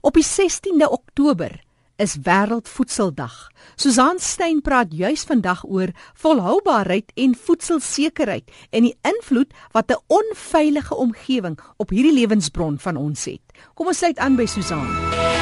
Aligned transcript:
Op 0.00 0.14
die 0.14 0.24
16de 0.24 0.90
Oktober 0.90 1.60
is 1.96 2.16
Wêreldvoedseldag. 2.22 3.50
Susan 3.74 4.18
Stein 4.18 4.60
praat 4.62 4.92
juis 4.94 5.24
vandag 5.26 5.64
oor 5.66 5.90
volhoubaarheid 6.14 7.10
en 7.14 7.34
voedselsekerheid 7.34 8.50
en 8.70 8.86
die 8.86 8.94
invloed 9.02 9.50
wat 9.72 9.90
'n 9.90 10.02
onveilige 10.06 10.94
omgewing 10.94 11.58
op 11.76 11.90
hierdie 11.90 12.14
lewensbron 12.14 12.78
van 12.78 12.96
ons 12.96 13.24
het. 13.24 13.42
Kom 13.74 13.86
ons 13.86 13.98
sluit 13.98 14.18
aan 14.18 14.36
by 14.36 14.46
Susan. 14.46 15.37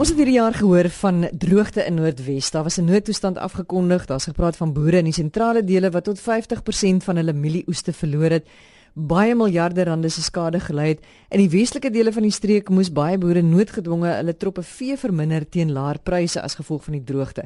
Ons 0.00 0.08
het 0.08 0.16
hierdie 0.16 0.38
jaar 0.38 0.54
gehoor 0.56 0.86
van 0.96 1.26
droogte 1.36 1.82
in 1.84 1.98
Noordwes. 1.98 2.46
Daar 2.50 2.62
was 2.64 2.78
'n 2.80 2.84
noodtoestand 2.84 3.36
afgekondig. 3.38 4.06
Daar's 4.06 4.24
gepraat 4.24 4.56
van 4.56 4.72
boere 4.72 4.96
in 4.96 5.04
die 5.04 5.12
sentrale 5.12 5.64
dele 5.64 5.90
wat 5.90 6.04
tot 6.04 6.20
50% 6.20 7.04
van 7.04 7.16
hulle 7.16 7.32
mielieoeste 7.32 7.92
verloor 7.92 8.30
het. 8.30 8.48
Baie 8.94 9.34
miljarde 9.34 9.84
rande 9.84 10.08
se 10.08 10.22
skade 10.22 10.60
gelei 10.60 10.88
het. 10.88 11.04
In 11.28 11.38
die 11.38 11.48
westelike 11.48 11.90
dele 11.90 12.12
van 12.12 12.22
die 12.22 12.30
streek 12.30 12.68
moes 12.68 12.92
baie 12.92 13.18
boere 13.18 13.42
noodgedwonge 13.42 14.08
hulle 14.08 14.36
troppe 14.36 14.62
vee 14.62 14.96
verminder 14.96 15.48
teen 15.48 15.72
laer 15.72 15.98
pryse 16.02 16.40
as 16.40 16.54
gevolg 16.54 16.84
van 16.84 16.92
die 16.92 17.04
droogte. 17.04 17.44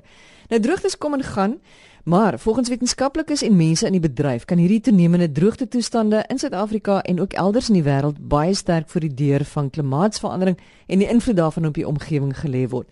Nou 0.48 0.60
droogtes 0.60 0.98
kom 0.98 1.14
en 1.14 1.22
gaan, 1.22 1.58
Maar 2.04 2.38
volgens 2.38 2.68
wetenskaplikes 2.68 3.42
en 3.42 3.56
mense 3.56 3.86
in 3.86 3.92
die 3.92 4.00
bedryf 4.00 4.44
kan 4.44 4.58
hierdie 4.58 4.80
toenemende 4.80 5.32
droogte 5.32 5.68
toestande 5.68 6.24
in 6.28 6.38
Suid-Afrika 6.38 7.02
en 7.02 7.20
ook 7.20 7.32
elders 7.32 7.68
in 7.68 7.78
die 7.78 7.84
wêreld 7.86 8.18
baie 8.28 8.54
sterk 8.54 8.88
voor 8.88 9.00
die 9.00 9.14
deur 9.14 9.44
van 9.44 9.70
klimaatsverandering 9.70 10.58
en 10.86 10.98
die 10.98 11.08
invloed 11.08 11.36
daarvan 11.36 11.66
op 11.66 11.74
die 11.74 11.86
omgewing 11.88 12.34
gelê 12.36 12.66
word. 12.68 12.88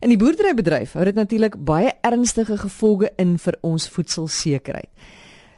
In 0.00 0.12
die 0.12 0.18
boerderybedryf 0.20 0.92
hou 0.92 1.04
dit 1.04 1.16
natuurlik 1.16 1.56
baie 1.64 1.94
ernstige 2.04 2.58
gevolge 2.60 3.08
in 3.16 3.38
vir 3.38 3.56
ons 3.60 3.88
voedselsekerheid. 3.88 4.90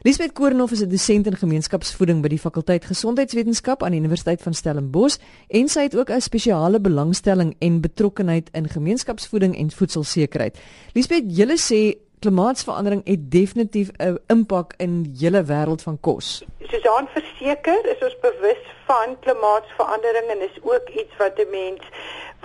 Lisbeth 0.03 0.33
Koornhof 0.33 0.71
is 0.71 0.81
'n 0.81 0.89
dosent 0.89 1.27
in 1.27 1.35
gemeenskapsvoeding 1.35 2.21
by 2.21 2.27
die 2.27 2.39
fakulteit 2.39 2.85
Gesondheidswetenskap 2.85 3.83
aan 3.83 3.91
die 3.91 3.99
Universiteit 3.99 4.41
van 4.41 4.53
Stellenbosch 4.53 5.17
en 5.47 5.67
sy 5.67 5.81
het 5.81 5.95
ook 5.95 6.09
'n 6.09 6.21
spesiale 6.21 6.79
belangstelling 6.79 7.55
en 7.59 7.81
betrokkenheid 7.81 8.49
in 8.51 8.69
gemeenskapsvoeding 8.69 9.57
en 9.57 9.71
voedselsekerheid. 9.71 10.57
Lisbeth, 10.93 11.23
julle 11.27 11.57
sê 11.57 12.02
klimaatsverandering 12.23 13.01
het 13.05 13.31
definitief 13.31 13.87
'n 13.97 14.17
impak 14.27 14.73
in 14.77 14.93
hele 15.19 15.43
wêreld 15.51 15.81
van 15.87 15.97
kos. 15.99 16.27
Susan 16.71 17.07
verseker 17.17 17.81
is 17.93 18.01
ons 18.07 18.17
bewus 18.19 18.63
van 18.87 19.19
klimaatsverandering 19.19 20.27
en 20.33 20.41
is 20.49 20.57
ook 20.61 20.87
iets 21.01 21.15
wat 21.17 21.35
'n 21.39 21.49
mens 21.49 21.81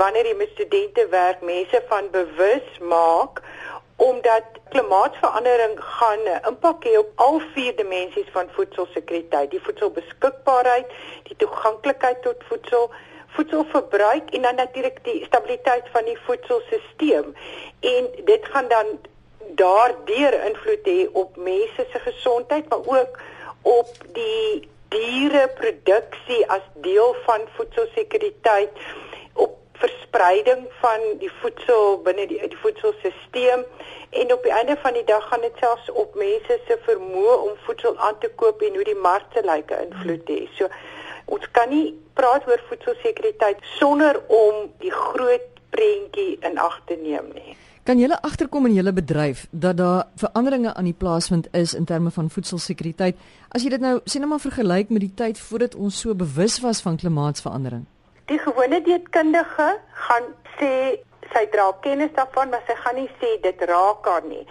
wanneer 0.01 0.27
jy 0.27 0.37
met 0.37 0.51
studente 0.53 1.07
werk, 1.11 1.41
mense 1.43 1.83
van 1.89 2.05
bewus 2.11 2.67
maak 2.81 3.43
omdat 3.97 4.45
klimaatsverandering 4.69 5.75
gaan 5.79 6.23
'n 6.25 6.47
impak 6.51 6.85
hê 6.85 6.99
op 6.99 7.11
al 7.15 7.41
vier 7.55 7.77
dimensies 7.77 8.31
van 8.37 8.47
voedselsekuriteit, 8.57 9.51
die 9.51 9.63
voedselbeskikbaarheid, 9.63 10.87
die 11.23 11.37
toeganklikheid 11.37 12.23
tot 12.23 12.45
voedsel, 12.49 12.91
voedselverbruik 13.27 14.31
en 14.31 14.43
dan 14.43 14.55
natuurlik 14.55 14.99
die 15.05 15.25
stabiliteit 15.25 15.87
van 15.93 16.05
die 16.05 16.19
voedselstelsel. 16.27 17.25
En 17.81 18.03
dit 18.25 18.43
gaan 18.53 18.69
dan 18.69 18.87
daardeur 19.57 20.35
invloed 20.45 20.85
hê 20.85 21.09
op 21.13 21.37
mense 21.37 21.87
se 21.93 21.99
gesondheid, 21.99 22.69
maar 22.69 22.85
ook 22.85 23.21
op 23.63 23.91
die 24.13 24.69
diereproduksie 24.89 26.51
as 26.51 26.65
deel 26.75 27.17
van 27.27 27.41
voedselsekuriteit, 27.57 28.71
op 29.33 29.57
verspreiding 29.73 30.67
van 30.81 31.01
die 31.19 31.31
voedsel 31.41 32.01
binne 32.03 32.27
die, 32.27 32.41
die 32.49 32.61
voedselstelsel 32.63 33.65
en 34.11 34.33
op 34.33 34.43
die 34.43 34.53
einde 34.53 34.77
van 34.81 34.93
die 34.93 35.05
dag 35.05 35.29
gaan 35.29 35.45
dit 35.45 35.61
selfs 35.61 35.91
op 35.91 36.15
mense 36.15 36.61
se 36.67 36.79
vermoë 36.87 37.37
om 37.45 37.61
voedsel 37.67 37.99
aan 37.99 38.19
te 38.19 38.31
koop 38.41 38.63
en 38.63 38.75
hoe 38.75 38.87
die 38.89 39.01
markte 39.05 39.45
lyk 39.45 39.71
invloed 39.77 40.33
hê. 40.33 40.41
So 40.57 40.71
ons 41.29 41.45
kan 41.53 41.69
nie 41.69 41.93
praat 42.17 42.49
oor 42.49 42.63
voedselsekuriteit 42.71 43.61
sonder 43.77 44.21
om 44.27 44.67
die 44.83 44.93
groot 44.93 45.49
prentjie 45.71 46.39
in 46.41 46.59
ag 46.59 46.81
te 46.89 46.97
neem 46.97 47.29
nie. 47.35 47.57
Kan 47.89 47.97
julle 47.97 48.19
agterkom 48.21 48.67
in 48.69 48.75
julle 48.77 48.93
bedryf 48.93 49.47
dat 49.51 49.77
daar 49.77 50.03
veranderinge 50.21 50.75
aan 50.75 50.85
die 50.85 50.97
plaasvind 51.03 51.47
is 51.57 51.73
in 51.75 51.85
terme 51.85 52.11
van 52.11 52.27
voedselsekuriteit? 52.31 53.17
As 53.49 53.63
jy 53.65 53.71
dit 53.73 53.81
nou 53.81 53.93
sien 54.05 54.21
nou 54.21 54.29
maar 54.35 54.43
vergelyk 54.43 54.91
met 54.93 55.01
die 55.07 55.15
tyd 55.17 55.39
voordat 55.41 55.73
ons 55.75 56.01
so 56.05 56.13
bewus 56.15 56.59
was 56.61 56.83
van 56.85 56.99
klimaatsverandering. 57.01 57.87
Die 58.29 58.37
gewone 58.45 58.83
dieetkundige 58.85 59.69
gaan 60.05 60.27
sê 60.59 60.75
sy 61.33 61.45
dra 61.55 61.71
kennis 61.87 62.13
daarvan, 62.19 62.53
maar 62.53 62.67
sy 62.69 62.77
gaan 62.83 63.01
nie 63.01 63.09
sê 63.23 63.31
dit 63.47 63.65
raak 63.71 64.05
haar 64.13 64.29
nie. 64.29 64.45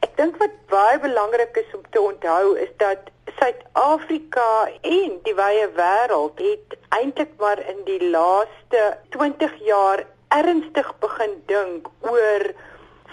Ek 0.00 0.16
dink 0.16 0.40
wat 0.40 0.54
baie 0.72 0.96
belangrik 1.04 1.60
is 1.60 1.74
om 1.76 1.84
te 1.92 2.00
onthou 2.00 2.54
is 2.56 2.72
dat 2.80 3.12
Suid-Afrika 3.36 4.46
en 4.80 5.20
die 5.28 5.36
wye 5.36 5.68
wêreld 5.76 6.40
het 6.40 6.78
eintlik 7.02 7.36
maar 7.36 7.60
in 7.68 7.84
die 7.84 8.00
laaste 8.16 8.86
20 9.18 9.60
jaar 9.68 10.06
ernstig 10.40 10.88
begin 11.04 11.36
dink 11.52 11.92
oor 12.08 12.48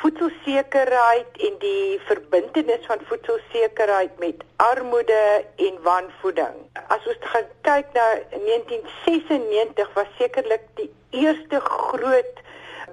voedselsekerheid 0.01 1.37
en 1.47 1.57
die 1.59 1.99
verbintenis 2.07 2.85
van 2.85 2.99
voedselsekerheid 3.09 4.19
met 4.19 4.43
armoede 4.55 5.45
en 5.55 5.81
wanvoeding. 5.83 6.55
As 6.87 7.07
ons 7.07 7.21
kyk 7.67 7.93
na 7.97 8.07
1996 8.31 9.93
was 9.93 10.11
sekerlik 10.19 10.67
die 10.79 10.89
eerste 11.09 11.59
groot 11.59 12.43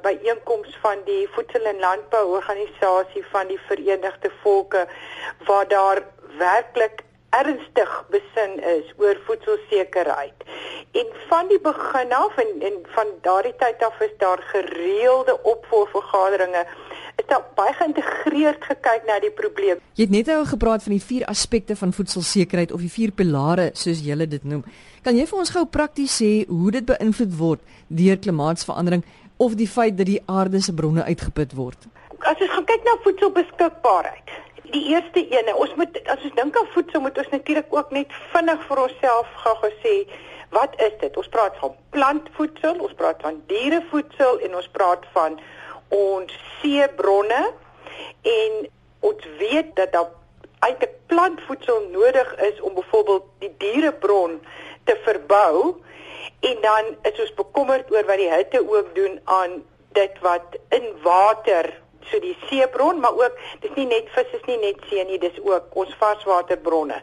byeenkoms 0.03 0.79
van 0.83 0.99
die 1.05 1.29
Voedsel- 1.35 1.71
en 1.71 1.79
Landbouorganisasie 1.79 3.25
van 3.31 3.47
die 3.47 3.61
Verenigde 3.69 4.31
Volke 4.43 4.87
waar 5.47 5.69
daar 5.69 6.03
werklik 6.39 7.03
ernstig 7.31 8.05
besin 8.11 8.59
is 8.61 8.93
oor 8.97 9.17
voedselsekerheid. 9.27 10.35
En 10.93 11.07
van 11.29 11.49
die 11.49 11.61
begin 11.61 12.13
af 12.13 12.37
en, 12.37 12.51
en 12.61 12.77
van 12.95 13.07
daardie 13.21 13.55
tyd 13.57 13.85
af 13.85 14.01
is 14.01 14.17
daar 14.19 14.43
gereelde 14.53 15.43
opvolgvergaderings 15.43 16.69
is 17.21 17.27
daar 17.29 17.45
baie 17.57 17.73
geïntegreerd 17.79 18.65
gekyk 18.65 19.07
na 19.07 19.19
die 19.21 19.31
probleem. 19.31 19.81
Jy 19.99 20.07
het 20.07 20.15
net 20.15 20.31
nou 20.33 20.45
gepraat 20.49 20.85
van 20.87 20.95
die 20.97 21.05
vier 21.05 21.27
aspekte 21.31 21.77
van 21.77 21.93
voedselsekerheid 21.93 22.73
of 22.73 22.81
die 22.85 22.93
vier 22.93 23.13
pilare 23.13 23.71
soos 23.79 24.03
jy 24.05 24.17
dit 24.27 24.45
noem. 24.45 24.65
Kan 25.03 25.17
jy 25.19 25.27
vir 25.27 25.39
ons 25.39 25.51
gou 25.51 25.65
prakties 25.67 26.17
sê 26.23 26.31
hoe 26.49 26.71
dit 26.71 26.87
beïnvloed 26.87 27.37
word 27.39 27.61
deur 27.89 28.17
klimaatsverandering 28.17 29.05
of 29.37 29.57
die 29.59 29.69
feit 29.69 29.97
dat 29.99 30.07
die 30.07 30.23
aarde 30.27 30.61
se 30.61 30.75
bronne 30.75 31.05
uitgeput 31.05 31.55
word? 31.59 31.89
As 32.23 32.39
ons 32.39 32.53
gaan 32.55 32.67
kyk 32.71 32.85
na 32.87 32.97
voedselbeskikbaarheid, 33.05 34.37
die 34.73 34.85
eerste 34.95 35.25
ene, 35.27 35.57
ons 35.59 35.73
moet 35.77 35.97
as 36.07 36.23
ons 36.23 36.37
dink 36.39 36.57
aan 36.57 36.69
voedsel 36.75 37.03
moet 37.05 37.19
ons 37.19 37.33
natuurlik 37.33 37.75
ook 37.75 37.91
net 37.93 38.13
vinnig 38.33 38.69
vir 38.69 38.85
onsself 38.87 39.41
gou 39.45 39.57
gesê 39.65 39.97
Wat 40.53 40.75
is 40.85 40.93
dit? 41.01 41.17
Ons 41.17 41.29
praat 41.33 41.55
van 41.61 41.73
plantvoedsel, 41.97 42.81
ons 42.85 42.97
praat 43.01 43.23
van 43.25 43.39
dierevoedsel 43.49 44.43
en 44.45 44.57
ons 44.59 44.69
praat 44.77 45.07
van 45.15 45.39
ons 45.97 46.33
seebronne 46.61 47.43
en 48.23 48.59
ons 49.01 49.29
weet 49.39 49.77
dat 49.77 49.93
daar 49.93 50.11
eintlik 50.63 50.95
plantvoedsel 51.11 51.89
nodig 51.91 52.35
is 52.49 52.61
om 52.61 52.75
byvoorbeeld 52.75 53.25
die 53.39 53.55
dierebron 53.59 54.41
te 54.85 54.97
verbou 55.05 55.83
en 56.41 56.57
dan 56.61 56.97
is 57.03 57.21
ons 57.21 57.35
bekommerd 57.35 57.91
oor 57.93 58.07
wat 58.07 58.21
die 58.23 58.31
hitte 58.31 58.63
ook 58.63 58.95
doen 58.95 59.21
aan 59.25 59.63
dit 59.93 60.21
wat 60.25 60.59
in 60.69 60.87
water 61.03 61.69
so 62.11 62.21
die 62.23 62.37
seebron 62.49 63.01
maar 63.01 63.19
ook 63.19 63.39
dis 63.65 63.75
nie 63.79 63.87
net 63.91 64.11
vis 64.15 64.37
is 64.39 64.47
nie 64.51 64.59
net 64.63 64.87
see 64.91 65.05
nie 65.09 65.19
dis 65.23 65.39
ook 65.43 65.77
ons 65.83 65.95
varswaterbronne. 66.01 66.99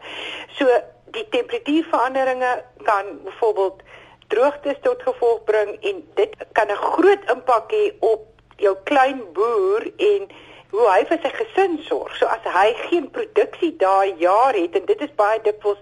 So 0.58 0.80
die 1.14 1.26
temperatuurveranderinge 1.36 2.52
kan 2.88 3.14
byvoorbeeld 3.24 3.82
droogtes 4.30 4.78
tot 4.82 5.02
gevolg 5.02 5.44
bring 5.44 5.72
en 5.80 6.02
dit 6.14 6.36
kan 6.52 6.70
'n 6.70 6.82
groot 6.94 7.30
impak 7.34 7.72
hê 7.72 7.84
op 8.00 8.26
jou 8.60 8.76
klein 8.88 9.22
boer 9.36 9.86
en 9.96 10.30
hoe 10.70 10.86
hy 10.86 11.00
vir 11.10 11.18
sy 11.22 11.32
gesin 11.34 11.78
sorg. 11.88 12.14
So 12.18 12.30
as 12.30 12.44
hy 12.46 12.68
geen 12.86 13.10
produksie 13.14 13.72
daai 13.80 14.14
jaar 14.22 14.54
het 14.54 14.76
en 14.78 14.86
dit 14.86 15.06
is 15.06 15.14
baie 15.18 15.40
dikwels 15.44 15.80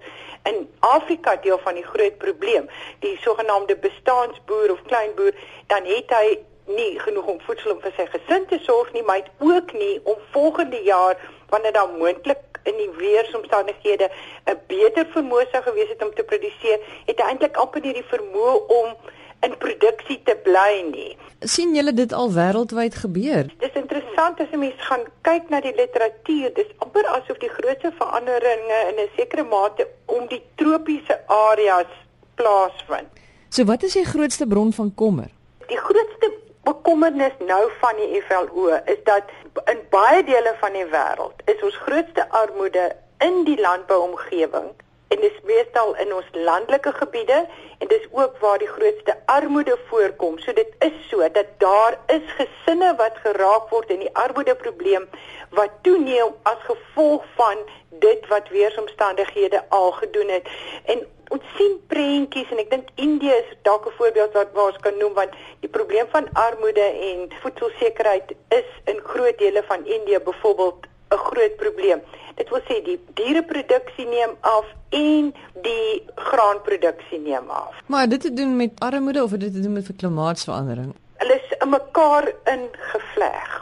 in 0.49 0.65
Afrika 0.81 1.37
deel 1.45 1.59
van 1.65 1.77
die 1.77 1.85
groot 1.85 2.19
probleem, 2.23 2.69
die 3.05 3.17
sogenaamde 3.25 3.77
bestaansboer 3.83 4.73
of 4.73 4.85
kleinboer, 4.89 5.37
dan 5.73 5.85
het 5.89 6.15
hy 6.15 6.39
nie 6.69 6.99
genoeg 7.01 7.27
om 7.33 7.41
voedsel 7.45 7.75
om 7.75 7.83
vir 7.85 7.95
sy 7.97 8.07
gesin 8.13 8.47
te 8.49 8.59
sorg 8.65 8.93
nie, 8.93 9.05
maar 9.05 9.29
ook 9.45 9.73
nie 9.77 9.99
om 10.05 10.17
volgende 10.33 10.81
jaar 10.85 11.21
wanneer 11.53 11.73
daar 11.77 11.93
moontlik 12.01 12.61
in 12.69 12.77
die 12.77 12.91
weeromstandighede 12.97 14.11
'n 14.47 14.59
beter 14.67 15.07
vermoë 15.15 15.47
sou 15.51 15.63
gewees 15.63 15.89
het 15.89 16.03
om 16.03 16.15
te 16.15 16.25
produseer, 16.25 16.81
het 17.07 17.21
hy 17.21 17.29
eintlik 17.29 17.57
amper 17.57 17.81
nie 17.81 17.95
die 18.01 18.11
vermoë 18.13 18.57
om 18.81 18.97
in 19.41 19.55
produksie 19.59 20.21
te 20.25 20.37
bly 20.45 20.83
nie. 20.91 21.17
sien 21.41 21.75
julle 21.75 21.93
dit 21.95 22.13
al 22.13 22.33
wêreldwyd 22.35 22.95
gebeur? 22.95 23.47
Dis 23.63 23.77
interessant 23.79 24.41
as 24.41 24.51
'n 24.53 24.59
mens 24.59 24.81
gaan 24.89 25.05
kyk 25.23 25.49
na 25.49 25.61
die 25.61 25.75
literatuur, 25.75 26.55
dis 26.55 26.71
amper 26.79 27.07
asof 27.07 27.39
die 27.39 27.49
grootste 27.59 27.93
veranderinge 27.99 28.79
in 28.91 28.99
'n 29.05 29.11
sekere 29.17 29.45
mate 29.45 29.87
om 30.07 30.27
die 30.27 30.43
tropiese 30.57 31.21
areas 31.27 31.93
plaasvind. 32.35 33.09
So 33.49 33.65
wat 33.65 33.83
is 33.83 33.93
die 33.93 34.05
grootste 34.05 34.47
bron 34.47 34.73
van 34.73 34.95
kommer? 34.95 35.31
Die 35.67 35.79
grootste 35.79 36.33
bekommernis 36.65 37.33
nou 37.47 37.71
van 37.81 37.97
die 37.97 38.23
FLO 38.23 38.67
is 38.85 39.01
dat 39.05 39.25
in 39.65 39.81
baie 39.91 40.25
dele 40.25 40.55
van 40.61 40.73
die 40.73 40.85
wêreld 40.85 41.37
is 41.45 41.63
ons 41.63 41.77
grootste 41.77 42.31
armoede 42.31 42.97
in 43.19 43.45
die 43.45 43.61
landbouomgewing 43.61 44.69
en 45.09 45.21
dis 45.21 45.41
meestal 45.49 45.95
in 45.97 46.13
ons 46.15 46.29
landelike 46.33 46.93
gebiede 46.93 47.39
en 47.79 47.89
dis 47.89 48.07
ook 48.11 48.39
waar 48.39 48.59
die 48.59 48.69
grootste 48.69 49.17
armoede 49.25 49.77
voorkom. 49.89 50.39
So 50.39 50.53
dit 50.53 50.73
is 50.85 50.97
so 51.09 51.29
dat 51.33 51.53
daar 51.59 51.99
is 52.07 52.25
gesinne 52.41 52.95
wat 52.97 53.21
geraak 53.25 53.71
word 53.73 53.91
in 53.91 54.05
die 54.05 54.15
armoedeprobleem 54.15 55.09
wat 55.57 55.79
toeneem 55.83 56.35
as 56.43 56.61
gevolg 56.67 57.25
van 57.37 57.63
dit 57.89 58.27
wat 58.29 58.49
weeromstandighede 58.49 59.63
al 59.69 59.93
gedoen 59.93 60.29
het. 60.29 60.51
En 60.85 61.07
ons 61.29 61.45
sien 61.57 61.79
prentjies 61.89 62.51
en 62.53 62.61
ek 62.63 62.71
dink 62.71 62.93
Indië 62.95 63.33
is 63.41 63.57
dalk 63.69 63.87
'n 63.87 63.97
voorbeeld 63.97 64.33
wat 64.33 64.61
ons 64.67 64.77
kan 64.85 64.97
noem 64.99 65.15
want 65.15 65.33
die 65.61 65.73
probleem 65.79 66.07
van 66.11 66.29
armoede 66.33 66.89
en 67.09 67.29
voedselsekerheid 67.41 68.37
is 68.49 68.69
in 68.85 69.01
groot 69.05 69.39
dele 69.39 69.63
van 69.73 69.87
Indië 69.87 70.19
byvoorbeeld 70.19 70.87
'n 71.11 71.17
groot 71.17 71.57
probleem. 71.57 72.03
Dit 72.39 72.51
wil 72.55 72.61
sê 72.69 72.79
die 72.87 72.99
diereproduksie 73.19 74.07
neem 74.07 74.37
af 74.47 74.67
en 74.95 75.33
die 75.65 76.03
graanproduksie 76.15 77.19
neem 77.19 77.51
af. 77.51 77.81
Maar 77.87 78.09
dit 78.09 78.21
te 78.21 78.33
doen 78.33 78.57
met 78.57 78.79
armoede 78.79 79.23
of 79.23 79.31
dit 79.31 79.53
te 79.53 79.61
doen 79.61 79.73
met 79.73 79.89
klimaatsverandering? 79.97 80.95
Hulle 81.19 81.35
is 81.35 81.57
in 81.59 81.69
mekaar 81.69 82.31
ingevleg. 82.45 83.57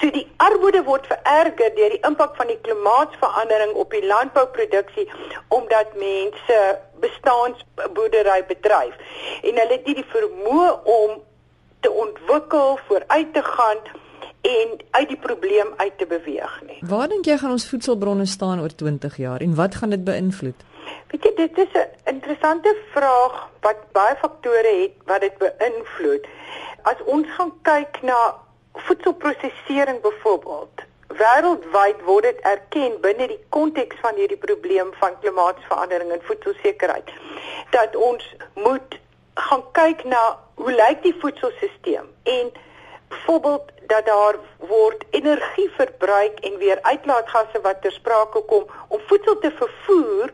So 0.00 0.10
die 0.14 0.24
armoede 0.36 0.82
word 0.86 1.06
vererger 1.10 1.74
deur 1.76 1.92
die 1.94 2.00
impak 2.06 2.36
van 2.40 2.48
die 2.48 2.58
klimaatsverandering 2.64 3.72
op 3.82 3.90
die 3.90 4.04
landbouproduksie 4.06 5.08
omdat 5.48 5.94
mense 6.00 6.58
bestaansboerdery 7.04 8.44
bedryf 8.46 8.94
en 9.42 9.58
hulle 9.60 9.74
het 9.74 9.88
nie 9.90 9.98
die 9.98 10.10
vermoë 10.12 10.68
om 10.98 11.18
te 11.80 11.90
ontwikkel, 11.90 12.78
vooruit 12.86 13.34
te 13.34 13.42
gaan 13.42 13.82
en 14.40 14.78
uit 14.90 15.08
die 15.08 15.18
probleem 15.18 15.72
uit 15.76 15.98
te 15.98 16.06
beweeg 16.06 16.62
nie. 16.66 16.78
Waar 16.80 17.08
dink 17.08 17.24
jy 17.24 17.36
gaan 17.38 17.50
ons 17.50 17.68
voedselbronne 17.68 18.26
staan 18.26 18.60
oor 18.60 18.74
20 18.74 19.16
jaar 19.16 19.40
en 19.40 19.54
wat 19.54 19.74
gaan 19.74 19.90
dit 19.90 20.04
beïnvloed? 20.04 20.66
Weet 21.10 21.24
jy, 21.24 21.32
dit 21.36 21.58
is 21.58 21.72
'n 21.74 22.14
interessante 22.14 22.76
vraag 22.94 23.48
wat 23.60 23.76
baie 23.92 24.16
faktore 24.16 24.74
het 24.82 24.94
wat 25.06 25.20
dit 25.20 25.38
beïnvloed. 25.38 26.26
As 26.82 26.98
ons 27.04 27.26
gaan 27.36 27.52
kyk 27.62 28.02
na 28.02 28.34
voedselprosesering 28.72 30.00
byvoorbeeld, 30.00 30.86
wêreldwyd 31.08 32.02
word 32.04 32.22
dit 32.22 32.40
erken 32.40 33.00
binne 33.00 33.26
die 33.26 33.40
konteks 33.48 33.96
van 34.00 34.14
hierdie 34.14 34.36
probleem 34.36 34.92
van 35.00 35.18
klimaatsverandering 35.20 36.12
en 36.12 36.22
voedselsekerheid 36.22 37.12
dat 37.70 37.96
ons 37.96 38.34
moet 38.54 38.98
gaan 39.34 39.64
kyk 39.72 40.04
na 40.04 40.38
hoe 40.54 40.72
lyk 40.72 41.02
die 41.02 41.14
voedselstelsel 41.20 42.06
en 42.22 42.52
byvoorbeeld 43.08 43.72
dat 43.86 44.06
daar 44.06 44.36
word 44.56 45.04
energie 45.10 45.70
verbruik 45.70 46.38
en 46.40 46.58
weer 46.58 46.78
uitlaatgasse 46.82 47.60
wat 47.60 47.82
ter 47.82 47.92
sprake 47.92 48.40
kom 48.40 48.66
om 48.88 49.00
voedsel 49.06 49.38
te 49.38 49.50
vervoer 49.50 50.32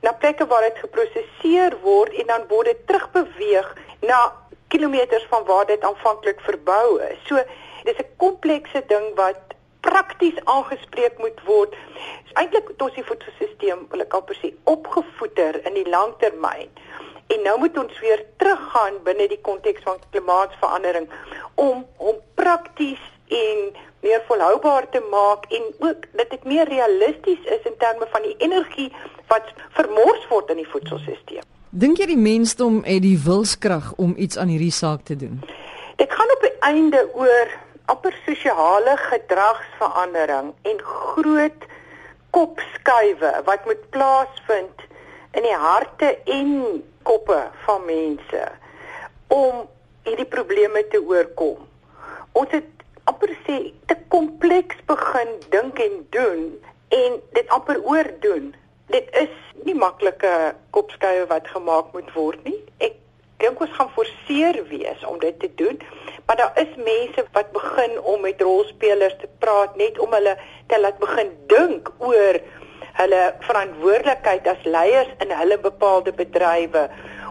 na 0.00 0.12
plekke 0.12 0.46
waar 0.46 0.62
dit 0.68 0.78
geproseseer 0.78 1.76
word 1.82 2.12
en 2.12 2.26
dan 2.26 2.46
word 2.48 2.66
dit 2.66 2.86
terugbeweeg 2.86 3.72
na 4.00 4.20
kilometers 4.68 5.26
van 5.28 5.44
waar 5.44 5.66
dit 5.66 5.82
aanvanklik 5.82 6.40
verbou 6.40 7.00
is. 7.02 7.18
So 7.26 7.42
dis 7.84 7.98
'n 7.98 8.10
komplekse 8.16 8.82
ding 8.86 9.14
wat 9.14 9.40
prakties 9.80 10.44
aangespreek 10.44 11.18
moet 11.18 11.40
word. 11.44 11.74
Eintlik 12.32 12.68
het 12.68 12.82
ons 12.82 12.94
die 12.94 13.04
voedselstelsel, 13.04 13.86
wil 13.90 14.00
ek 14.00 14.14
amper 14.14 14.36
sê, 14.36 14.52
opgevoeder 14.64 15.60
in 15.66 15.74
die 15.74 15.88
langtermyn. 15.88 16.68
En 17.30 17.42
nou 17.46 17.58
moet 17.58 17.78
ons 17.78 17.98
weer 18.02 18.24
teruggaan 18.36 19.02
binne 19.06 19.28
die 19.30 19.40
konteks 19.40 19.82
van 19.82 20.00
klimaatsverandering 20.10 21.08
om 21.60 21.84
om 21.96 22.18
prakties 22.40 23.02
en 23.28 23.70
meer 24.00 24.22
volhoubaar 24.28 24.88
te 24.90 25.00
maak 25.10 25.44
en 25.52 25.64
ook 25.78 26.06
dat 26.16 26.30
dit 26.30 26.44
meer 26.44 26.68
realisties 26.68 27.42
is 27.56 27.62
in 27.68 27.76
terme 27.78 28.06
van 28.10 28.22
die 28.24 28.36
energie 28.38 28.88
wat 29.28 29.52
vermors 29.76 30.28
word 30.28 30.50
in 30.54 30.62
die 30.62 30.68
voedselstelsel. 30.72 31.44
Dink 31.70 32.00
jy 32.00 32.08
die 32.10 32.18
mensdom 32.18 32.80
het 32.82 33.04
die 33.04 33.18
wilskrag 33.24 33.92
om 34.02 34.16
iets 34.16 34.38
aan 34.40 34.50
hierdie 34.50 34.74
saak 34.74 35.04
te 35.06 35.16
doen? 35.16 35.36
Dit 36.00 36.12
gaan 36.12 36.32
op 36.34 36.46
die 36.46 36.56
einde 36.66 37.04
oor 37.14 37.52
amper 37.92 38.16
sosiale 38.24 38.96
gedragsverandering 39.10 40.54
en 40.62 40.80
groot 40.82 41.68
kopskuive 42.30 43.34
wat 43.44 43.68
moet 43.68 43.82
plaasvind 43.94 44.86
in 45.36 45.46
die 45.46 45.58
harte 45.66 46.14
en 46.24 46.82
koppe 47.02 47.38
van 47.66 47.84
mense 47.86 48.48
om 49.28 49.66
hierdie 50.10 50.28
probleme 50.28 50.82
te 50.90 50.98
oorkom. 50.98 51.58
Ons 52.38 52.54
het 52.54 52.86
amper 53.10 53.32
sê 53.46 53.58
te 53.90 53.96
kompleks 54.12 54.78
begin 54.90 55.36
dink 55.54 55.78
en 55.82 56.00
doen 56.14 56.42
en 56.96 57.20
dit 57.36 57.54
amper 57.54 57.78
oordoen. 57.86 58.50
Dit 58.90 59.06
is 59.18 59.32
nie 59.66 59.76
maklike 59.78 60.32
kopskuie 60.74 61.28
wat 61.30 61.46
gemaak 61.54 61.92
moet 61.94 62.10
word 62.16 62.42
nie. 62.46 62.58
Ek 62.82 62.96
dink 63.42 63.62
ons 63.62 63.76
gaan 63.76 63.92
forceer 63.94 64.58
wees 64.68 65.04
om 65.08 65.20
dit 65.22 65.36
te 65.40 65.50
doen, 65.60 65.78
maar 66.26 66.40
daar 66.40 66.58
is 66.60 66.72
mense 66.76 67.24
wat 67.36 67.52
begin 67.54 67.94
om 68.02 68.26
met 68.26 68.42
rolspelers 68.42 69.16
te 69.22 69.30
praat 69.42 69.78
net 69.78 69.98
om 70.02 70.12
hulle 70.18 70.34
te 70.68 70.80
laat 70.80 70.98
begin 71.00 71.30
dink 71.52 71.92
oor 72.02 72.40
hulle 72.98 73.22
verantwoordelikheid 73.46 74.50
as 74.50 74.66
leiers 74.66 75.14
in 75.24 75.32
hulle 75.38 75.56
bepaalde 75.62 76.12
bedrywe 76.18 76.88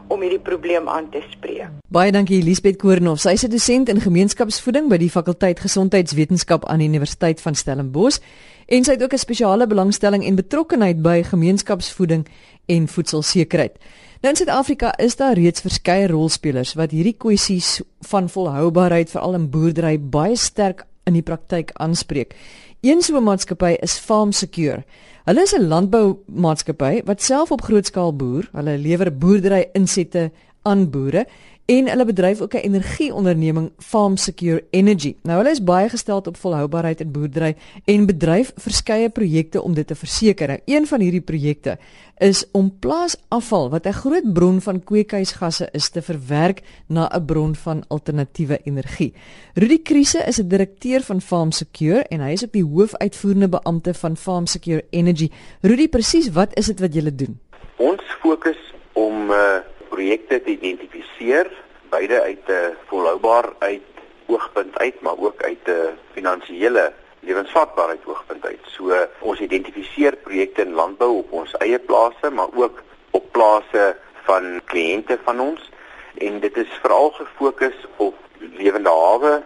om 0.09 0.21
hierdie 0.25 0.41
probleem 0.41 0.89
aan 0.89 1.09
te 1.13 1.21
spreek. 1.29 1.69
Baie 1.94 2.11
dankie 2.11 2.41
Elisabeth 2.41 2.79
Koornhof. 2.81 3.21
Sy 3.21 3.35
is 3.38 3.45
'n 3.45 3.50
dosent 3.50 3.89
in 3.89 4.01
gemeenskapsvoeding 4.01 4.89
by 4.89 4.97
die 4.97 5.09
fakulteit 5.09 5.59
gesondheidswetenskap 5.59 6.65
aan 6.65 6.79
die 6.79 6.88
Universiteit 6.88 7.41
van 7.41 7.56
Stellenbosch 7.56 8.19
en 8.67 8.83
sy 8.83 8.91
het 8.91 9.03
ook 9.03 9.13
'n 9.13 9.17
spesiale 9.17 9.67
belangstelling 9.67 10.25
en 10.25 10.35
betrokkeheid 10.35 11.01
by 11.01 11.23
gemeenskapsvoeding 11.23 12.27
en 12.65 12.88
voedselsekerheid. 12.88 13.77
Nou 14.21 14.33
in 14.33 14.35
Suid-Afrika 14.35 14.97
is 14.97 15.15
daar 15.15 15.33
reeds 15.33 15.61
verskeie 15.61 16.07
rolspelers 16.07 16.73
wat 16.73 16.91
hierdie 16.91 17.15
kwessies 17.17 17.81
van 18.09 18.29
volhoubaarheid 18.29 19.09
veral 19.09 19.33
in 19.33 19.50
boerdery 19.50 20.00
baie 20.00 20.35
sterk 20.35 20.85
in 21.09 21.17
die 21.17 21.25
praktyk 21.25 21.73
aanspreek. 21.81 22.35
Een 22.81 23.01
so 23.01 23.17
'n 23.17 23.23
maatskappy 23.23 23.75
is 23.81 24.00
Farm 24.00 24.31
Secure. 24.31 24.83
Hulle 25.25 25.41
is 25.41 25.53
'n 25.53 25.67
landboumaatskappy 25.67 27.01
wat 27.06 27.21
self 27.21 27.51
op 27.51 27.61
groot 27.61 27.85
skaal 27.85 28.15
boer. 28.15 28.50
Hulle 28.53 28.77
lewer 28.77 29.11
boerdery 29.11 29.69
insette 29.73 30.31
aan 30.63 30.89
boere 30.89 31.25
en 31.69 31.89
hulle 31.89 32.06
bedryf 32.06 32.42
ook 32.42 32.54
'n 32.54 32.57
energieonderneming 32.57 33.71
Farm 33.77 34.18
Secure 34.18 34.63
Energy. 34.69 35.16
Nou 35.21 35.38
hulle 35.38 35.51
is 35.51 35.63
baie 35.63 35.89
gestel 35.89 36.18
op 36.18 36.38
volhoubaarheid 36.38 37.00
in 37.00 37.12
boerdery 37.12 37.56
en 37.86 38.06
bedryf 38.06 38.51
verskeie 38.56 39.10
projekte 39.10 39.62
om 39.62 39.74
dit 39.74 39.88
te 39.88 39.95
verseker. 39.95 40.48
Nou, 40.48 40.60
een 40.66 40.88
van 40.88 41.00
hierdie 41.00 41.21
projekte 41.21 41.77
is 42.18 42.51
om 42.51 42.80
plaasafval 42.80 43.70
wat 43.70 43.86
'n 43.86 43.91
groot 43.91 44.34
bron 44.34 44.62
van 44.62 44.84
kweekhuisgasse 44.84 45.70
is 45.72 45.89
te 45.89 46.01
verwerk 46.01 46.62
na 46.88 47.10
'n 47.13 47.25
bron 47.25 47.55
van 47.55 47.84
alternatiewe 47.88 48.60
energie. 48.63 49.13
Rudy 49.53 49.82
Kriese 49.82 50.24
is 50.27 50.39
'n 50.39 50.48
direkteur 50.48 51.01
van 51.01 51.22
Farm 51.22 51.51
Secure 51.51 52.03
en 52.03 52.20
hy 52.20 52.32
is 52.32 52.43
ook 52.43 52.51
die 52.51 52.65
hoofuitvoerende 52.65 53.50
beampte 53.50 53.93
van 53.93 54.17
Farm 54.17 54.46
Secure 54.46 54.86
Energy. 54.89 55.29
Rudy, 55.62 55.89
presies 55.89 56.32
wat 56.32 56.58
is 56.58 56.65
dit 56.65 56.79
wat 56.79 56.93
julle 56.93 57.15
doen? 57.15 57.39
Ons 57.77 58.01
fokus 58.22 58.74
om 58.93 59.29
uh 59.29 59.60
projekte 59.89 60.39
te 60.43 60.51
identifiseer, 60.51 61.50
beide 61.89 62.22
uit 62.22 62.46
'n 62.48 62.75
volhoubaarheid 62.88 63.81
oogpunt 64.25 64.77
uit, 64.77 65.01
maar 65.01 65.17
ook 65.17 65.43
uit 65.43 65.65
'n 65.67 65.98
finansiële 66.13 66.93
lewensvatbaarheid 67.19 68.05
oogpunt 68.05 68.46
uit. 68.46 68.60
So 68.63 69.08
ons 69.19 69.39
identifiseer 69.39 70.15
projekte 70.15 70.62
in 70.62 70.74
landbou 70.74 71.17
op 71.17 71.31
ons 71.31 71.58
eie 71.58 71.79
plase, 71.79 72.29
maar 72.31 72.48
ook 72.53 72.84
op 73.12 73.31
plase 73.31 73.96
van 74.24 74.62
kliënte 74.65 75.17
van 75.24 75.39
ons 75.39 75.69
en 76.17 76.39
dit 76.39 76.58
is 76.58 76.79
veral 76.81 77.12
gefokus 77.12 77.75
op 77.96 78.15
lewende 78.38 78.89
hawe 78.89 79.43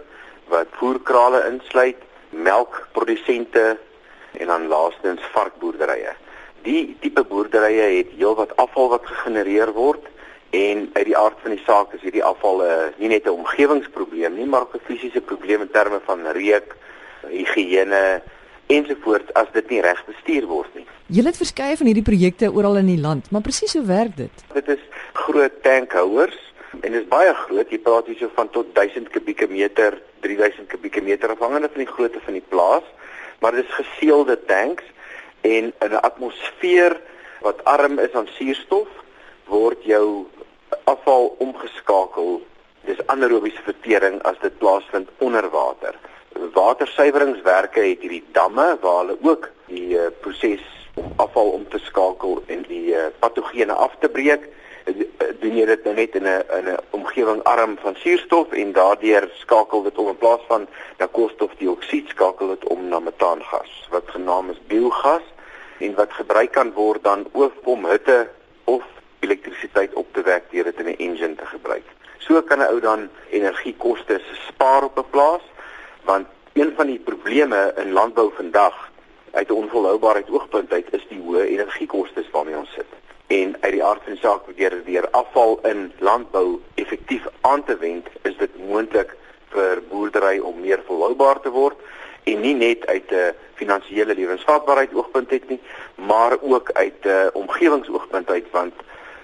wat 0.48 0.68
voerkrale 0.72 1.46
insluit, 1.50 1.98
melkprodusente 2.30 3.78
en 4.32 4.48
dan 4.48 4.68
laastens 4.68 5.22
varkboerderye. 5.32 6.14
Die 6.64 6.98
tipe 7.00 7.24
boerderye 7.24 7.88
het 7.98 8.14
heelwat 8.18 8.56
afval 8.56 8.90
wat 8.90 9.06
gegenereer 9.06 9.72
word 9.76 10.08
En 10.54 10.90
uit 10.94 11.06
die 11.06 11.18
aard 11.18 11.40
van 11.42 11.56
die 11.56 11.64
saak 11.66 11.94
is 11.98 12.02
hierdie 12.06 12.24
afval 12.24 12.62
'n 12.62 12.66
uh, 12.66 12.74
eh, 12.74 12.94
nie 13.02 13.08
net 13.08 13.26
'n 13.26 13.40
omgewingsprobleem 13.42 14.36
nie, 14.36 14.46
maar 14.46 14.62
ook 14.62 14.76
'n 14.76 14.86
fisiese 14.86 15.22
probleem 15.22 15.62
in 15.62 15.72
terme 15.72 16.00
van 16.06 16.28
reuk, 16.28 16.76
higiëne 17.28 18.22
ensovoorts 18.68 19.34
as 19.34 19.50
dit 19.54 19.70
nie 19.70 19.82
reg 19.82 20.06
bestuur 20.06 20.46
word 20.46 20.76
nie. 20.76 20.86
Julle 21.06 21.32
het 21.32 21.38
verskeie 21.38 21.78
van 21.78 21.90
hierdie 21.90 22.06
projekte 22.06 22.52
oral 22.54 22.78
in 22.78 22.86
die 22.86 23.02
land, 23.02 23.32
maar 23.32 23.42
presies 23.42 23.74
hoe 23.74 23.86
werk 23.86 24.16
dit? 24.18 24.46
Dit 24.54 24.68
is 24.68 24.84
groot 25.14 25.64
tankhouers 25.64 26.38
en 26.82 26.92
dit 26.92 27.02
is 27.02 27.08
baie 27.08 27.34
groot. 27.34 27.70
Jy 27.70 27.80
praat 27.80 28.06
hier 28.10 28.18
so 28.18 28.30
van 28.36 28.50
tot 28.50 28.76
1000 28.76 29.10
kubieke 29.10 29.48
meter, 29.48 30.02
3000 30.20 30.68
kubieke 30.68 31.02
meter 31.02 31.30
afhangende 31.30 31.70
van 31.74 31.86
die 31.86 31.94
grootte 31.94 32.20
van 32.26 32.34
die 32.34 32.46
plaas, 32.50 32.86
maar 33.40 33.52
dit 33.52 33.66
is 33.66 33.80
geseelde 33.82 34.40
tanks 34.46 34.84
en 35.42 35.74
in 35.74 35.92
'n 35.92 36.02
atmosfeer 36.02 37.00
wat 37.42 37.64
arm 37.64 38.00
is 38.00 38.14
aan 38.14 38.28
suurstof 38.28 38.88
word 39.46 39.84
jou 39.84 40.28
afval 40.84 41.36
omgeskakel. 41.40 42.42
Dis 42.86 43.00
anaerobiese 43.08 43.62
vertering 43.64 44.22
as 44.22 44.40
dit 44.42 44.58
plaasvind 44.58 45.10
onder 45.18 45.50
water. 45.50 45.96
Watersuiweringswerke 46.54 47.80
het 47.80 48.02
hierdie 48.02 48.24
damme 48.32 48.78
waar 48.82 49.06
hulle 49.06 49.18
ook 49.22 49.50
die 49.68 49.98
uh, 49.98 50.10
proses 50.22 50.66
om 50.96 51.14
afval 51.16 51.50
om 51.50 51.68
te 51.70 51.80
skakel 51.80 52.44
en 52.48 52.66
die 52.68 52.94
uh, 52.94 53.06
patogene 53.20 53.74
af 53.74 53.96
te 54.00 54.10
breek 54.10 54.50
doen 55.40 55.56
jy 55.56 55.66
dit 55.68 55.86
nou 55.88 55.94
net 55.96 56.16
in 56.20 56.28
'n 56.28 56.44
in 56.58 56.68
'n 56.72 56.78
omgewing 56.92 57.44
arm 57.44 57.78
van 57.78 57.96
suurstof 57.96 58.52
en 58.52 58.72
daardeur 58.72 59.30
skakel 59.34 59.84
dit 59.84 59.98
om 59.98 60.08
in 60.08 60.18
plaas 60.18 60.44
van 60.48 60.68
na 60.98 61.08
koolstofdioksied 61.12 62.10
skakel 62.10 62.48
dit 62.48 62.64
om 62.68 62.88
na 62.88 63.00
metaangas 63.00 63.88
wat 63.90 64.04
genaamd 64.06 64.52
is 64.52 64.62
biogas 64.68 65.24
en 65.80 65.96
wat 65.96 66.12
gebruik 66.14 66.52
kan 66.52 66.74
word 66.74 67.04
dan 67.04 67.26
ook 67.32 67.54
om 67.64 67.86
hitte 67.86 68.30
of 68.64 68.84
elektrisiteit 69.24 69.94
op 69.94 70.14
te 70.14 70.22
wek 70.22 70.44
deur 70.52 70.64
dit 70.64 70.80
in 70.80 70.90
'n 70.92 71.02
engine 71.08 71.36
te 71.36 71.46
gebruik. 71.46 71.88
So 72.18 72.42
kan 72.42 72.60
'n 72.60 72.72
ou 72.72 72.80
dan 72.80 73.10
energiekoste 73.30 74.22
spaar 74.48 74.84
op 74.84 74.98
'n 74.98 75.10
plaas 75.10 75.42
want 76.04 76.28
een 76.54 76.74
van 76.76 76.88
die 76.88 77.00
probleme 77.00 77.74
in 77.76 77.92
landbou 77.92 78.32
vandag 78.36 78.92
uit 79.32 79.50
'n 79.50 79.54
onvolhoubaarheid 79.54 80.30
oogpunt 80.30 80.72
uit 80.72 80.88
is 80.92 81.06
die 81.10 81.22
hoë 81.22 81.42
energiekoste 81.42 82.26
waarmee 82.32 82.58
ons 82.58 82.74
sit 82.74 82.92
en 83.28 83.56
uit 83.60 83.72
die 83.72 83.84
aard 83.84 84.04
van 84.04 84.14
die 84.14 84.22
saak 84.22 84.44
probeer 84.44 84.84
weer 84.86 85.10
afval 85.10 85.60
in 85.64 85.92
landbou 86.00 86.62
effektief 86.76 87.26
aan 87.42 87.64
te 87.64 87.78
wend 87.78 88.08
is 88.22 88.38
dit 88.38 88.58
moontlik 88.68 89.16
vir 89.54 89.82
boerdery 89.90 90.38
om 90.40 90.60
meer 90.60 90.82
volhoubaar 90.86 91.40
te 91.40 91.50
word 91.50 91.78
en 92.24 92.40
nie 92.42 92.56
net 92.56 92.86
uit 92.86 93.12
'n 93.12 93.34
finansiële 93.54 94.16
lewensvatbaarheid 94.16 94.94
oogpunt 94.94 95.32
uit 95.32 95.50
nie 95.50 95.62
maar 95.96 96.38
ook 96.42 96.72
uit 96.72 97.06
'n 97.06 97.30
omgewingsoogpunt 97.34 98.30
uit 98.30 98.52
want 98.52 98.74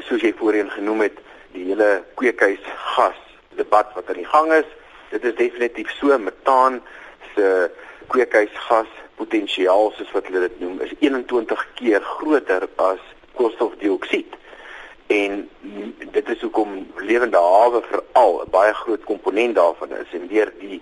soos 0.08 0.22
jy 0.22 0.34
voorheen 0.38 0.72
genoem 0.72 1.02
het 1.08 1.18
die 1.52 1.66
hele 1.72 2.04
kweekhuisgas 2.16 3.20
debat 3.60 3.94
wat 3.96 4.10
aan 4.10 4.22
die 4.22 4.32
gang 4.32 4.54
is 4.54 4.70
dit 5.10 5.24
is 5.24 5.36
definitief 5.36 5.92
so 5.98 6.18
metaan 6.18 6.82
se 7.36 7.72
kweekhuisgas 8.08 8.92
potensiaal 9.16 9.92
soos 9.98 10.12
wat 10.16 10.28
hulle 10.30 10.46
dit 10.48 10.60
noem 10.64 10.82
is 10.86 10.94
21 11.00 11.66
keer 11.80 12.04
groter 12.18 12.68
as 12.76 13.02
koolstofdioksied. 13.40 14.36
En 15.08 15.50
dit 16.14 16.30
is 16.30 16.42
hoekom 16.42 16.80
lewende 17.10 17.42
hawe 17.42 17.82
veral 17.90 18.42
'n 18.44 18.50
baie 18.56 18.74
groot 18.74 19.04
komponent 19.12 19.56
daarvan 19.56 19.96
is 20.04 20.14
en 20.18 20.28
deur 20.28 20.52
die 20.60 20.82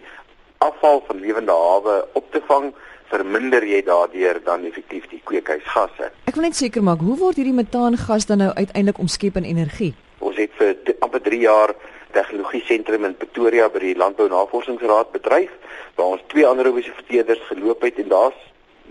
afval 0.57 1.03
van 1.07 1.19
lewende 1.19 1.51
hawe 1.51 1.95
op 2.13 2.31
te 2.31 2.41
vang 2.49 2.73
verminder 3.11 3.63
jy 3.63 3.81
daardeur 3.83 4.39
dan 4.43 4.65
effektief 4.65 5.07
die 5.11 5.21
kweekhuisgasse. 5.23 6.11
Ek 6.27 6.35
wil 6.35 6.47
net 6.47 6.55
seker 6.55 6.83
maak, 6.83 6.99
hoe 6.99 7.17
word 7.17 7.39
hierdie 7.39 7.55
metaangas 7.55 8.27
dan 8.27 8.43
nou 8.43 8.51
uiteindelik 8.55 8.99
omskep 8.99 9.37
in 9.37 9.47
energie? 9.47 9.93
Ons 10.19 10.37
het 10.41 10.51
vir 10.59 10.75
amper 11.05 11.21
3 11.21 11.39
jaar 11.39 11.75
tegnologie 12.11 12.63
sentrum 12.65 13.05
in 13.05 13.15
Pretoria 13.15 13.69
by 13.69 13.79
die 13.83 13.95
Landbou 13.97 14.27
Navorsingsraad 14.31 15.11
bedryf 15.15 15.53
waar 15.97 16.15
ons 16.15 16.23
twee 16.31 16.47
anaerobiese 16.47 16.93
verteerders 16.97 17.41
geloop 17.49 17.83
het 17.85 17.99
en 18.01 18.09
daar's 18.13 18.45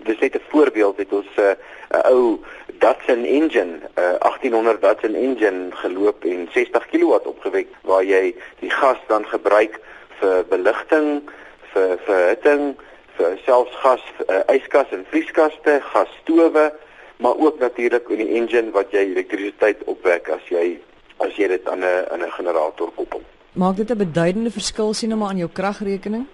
dis 0.06 0.18
net 0.20 0.36
'n 0.36 0.48
voorbeeld 0.48 0.96
het 0.96 1.12
ons 1.12 1.26
'n 1.36 1.56
uh, 1.96 2.10
ou 2.12 2.38
Datsun 2.78 3.24
engine, 3.24 3.80
'n 3.96 4.00
uh, 4.00 4.18
1800 4.20 4.80
Datsun 4.80 5.14
engine 5.14 5.70
geloop 5.70 6.24
en 6.24 6.48
60 6.52 6.86
kW 6.90 7.12
opgewek 7.24 7.68
waar 7.82 8.04
jy 8.04 8.34
die 8.60 8.70
gas 8.70 8.98
dan 9.08 9.26
gebruik 9.26 9.80
vir 10.20 10.44
beligting, 10.48 11.22
vir 11.72 11.98
verhitting, 12.04 12.76
vir 13.16 13.38
selfs 13.44 13.76
gas 13.82 14.02
uh, 14.28 14.42
yskas 14.54 14.90
en 14.92 15.04
vrieskaste, 15.10 15.80
gasstowe, 15.92 16.72
maar 17.16 17.36
ook 17.36 17.58
natuurlik 17.58 18.08
in 18.08 18.22
die 18.24 18.34
engine 18.40 18.70
wat 18.76 18.92
jy 18.92 19.06
elektrisiteit 19.12 19.84
opwek 19.90 20.28
as 20.28 20.44
jy 20.52 20.78
as 21.24 21.32
jy 21.40 21.48
dit 21.48 21.68
aan 21.68 21.80
'n 21.80 22.06
aan 22.12 22.22
'n 22.22 22.36
generator 22.38 22.90
koppel. 22.94 23.22
Maak 23.52 23.76
dit 23.76 23.90
'n 23.90 23.98
beduidende 23.98 24.50
verskil 24.50 24.94
sien 24.94 25.08
nou 25.08 25.18
maar 25.20 25.28
aan 25.28 25.44
jou 25.44 25.50
kragrekening? 25.52 26.26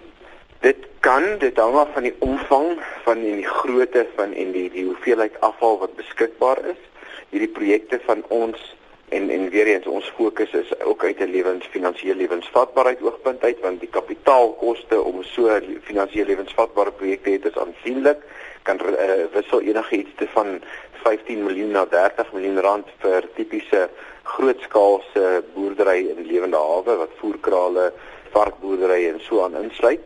Dit 0.59 0.77
kan 0.99 1.23
dit 1.39 1.57
hang 1.57 1.75
af 1.75 1.87
van 1.93 2.03
die 2.03 2.15
omvang 2.19 2.79
van 3.03 3.17
en 3.17 3.35
die 3.35 3.47
grootte 3.47 4.07
van 4.15 4.33
en 4.33 4.51
die 4.51 4.69
die 4.69 4.85
hoeveelheid 4.85 5.39
afval 5.39 5.79
wat 5.79 5.95
beskikbaar 5.95 6.59
is. 6.65 6.81
Hierdie 7.29 7.53
projekte 7.59 7.99
van 8.05 8.23
ons 8.27 8.75
en 9.09 9.29
en 9.29 9.49
weer 9.49 9.67
eens 9.67 9.87
ons 9.87 10.11
fokus 10.15 10.51
is 10.51 10.79
ook 10.79 11.03
uit 11.03 11.19
'n 11.19 11.31
lewens 11.31 11.65
finansiële 11.65 12.15
lewensvatbaarheid 12.15 13.01
oogpunt 13.01 13.43
uit 13.43 13.59
want 13.59 13.79
die 13.79 13.89
kapitaalkoste 13.89 15.01
om 15.01 15.23
so 15.23 15.59
finansiële 15.81 16.25
lewensvatbare 16.25 16.91
projekte 16.91 17.29
het 17.29 17.45
is 17.45 17.57
aansienlik. 17.57 18.17
Kan 18.61 18.79
uh, 18.85 19.25
wissel 19.33 19.61
enigiets 19.61 20.11
te 20.15 20.27
van 20.27 20.61
15 20.91 21.43
miljoen 21.43 21.71
na 21.71 21.85
30 21.85 22.33
miljoen 22.33 22.59
rand 22.59 22.87
vir 22.97 23.27
tipiese 23.35 23.89
grootskaalse 24.23 25.43
boerdery 25.53 26.07
in 26.07 26.25
lewende 26.25 26.57
hawe 26.57 26.95
wat 26.95 27.17
voerkrale 27.19 27.91
varkboerdery 28.31 29.07
en 29.07 29.19
so 29.21 29.43
aan 29.43 29.63
insluit. 29.63 30.01